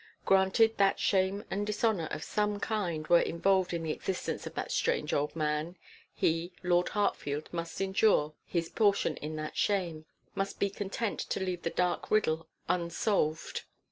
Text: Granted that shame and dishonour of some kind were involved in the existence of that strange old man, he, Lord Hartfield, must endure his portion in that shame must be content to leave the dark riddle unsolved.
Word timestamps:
Granted 0.25 0.77
that 0.79 0.99
shame 0.99 1.45
and 1.51 1.63
dishonour 1.67 2.07
of 2.09 2.23
some 2.23 2.59
kind 2.59 3.07
were 3.07 3.19
involved 3.21 3.71
in 3.71 3.83
the 3.83 3.91
existence 3.91 4.47
of 4.47 4.55
that 4.55 4.71
strange 4.71 5.13
old 5.13 5.35
man, 5.35 5.77
he, 6.15 6.53
Lord 6.63 6.89
Hartfield, 6.89 7.49
must 7.53 7.79
endure 7.79 8.33
his 8.47 8.67
portion 8.67 9.15
in 9.17 9.35
that 9.35 9.55
shame 9.55 10.05
must 10.33 10.59
be 10.59 10.71
content 10.71 11.19
to 11.19 11.39
leave 11.39 11.61
the 11.61 11.69
dark 11.69 12.09
riddle 12.09 12.47
unsolved. 12.67 13.61